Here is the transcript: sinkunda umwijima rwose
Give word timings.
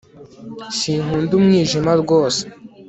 sinkunda 0.77 1.31
umwijima 1.39 1.89
rwose 2.01 2.43